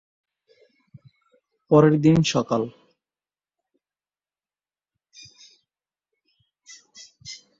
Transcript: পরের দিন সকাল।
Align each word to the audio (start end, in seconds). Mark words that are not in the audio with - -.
পরের 1.71 1.95
দিন 2.01 2.17
সকাল। 2.23 2.61